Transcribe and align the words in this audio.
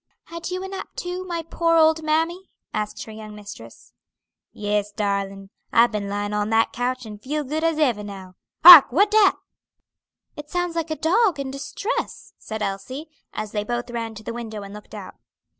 "Had 0.29 0.49
you 0.49 0.63
a 0.63 0.67
nap 0.67 0.87
too, 0.95 1.23
my 1.25 1.43
poor 1.43 1.75
old 1.77 2.01
mammy?" 2.01 2.49
asked 2.73 3.03
her 3.03 3.11
young 3.11 3.35
mistress. 3.35 3.93
"Yes, 4.51 4.91
darlin'. 4.91 5.51
I've 5.71 5.91
been 5.91 6.09
lying 6.09 6.33
on 6.33 6.49
that 6.49 6.73
coach, 6.73 7.05
and 7.05 7.21
feel 7.21 7.43
good 7.43 7.63
as 7.63 7.77
ever 7.77 8.03
now. 8.03 8.33
Hark! 8.63 8.91
what 8.91 9.11
dat?" 9.11 9.35
"It 10.35 10.49
sounds 10.49 10.75
like 10.75 10.89
a 10.89 10.95
dog 10.95 11.39
in 11.39 11.51
distress," 11.51 12.33
said 12.39 12.63
Elsie, 12.63 13.11
as 13.33 13.51
they 13.51 13.63
both 13.63 13.91
ran 13.91 14.15
to 14.15 14.23
the 14.23 14.33
window 14.33 14.63
and 14.63 14.73
looked 14.73 14.95
out. 14.95 15.17